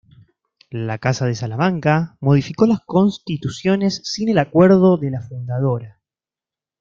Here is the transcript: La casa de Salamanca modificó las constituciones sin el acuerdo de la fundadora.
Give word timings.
La 0.87 0.97
casa 0.97 1.27
de 1.27 1.35
Salamanca 1.35 2.17
modificó 2.21 2.65
las 2.65 2.79
constituciones 2.87 4.01
sin 4.03 4.29
el 4.29 4.39
acuerdo 4.39 4.97
de 4.97 5.11
la 5.11 5.21
fundadora. 5.21 6.01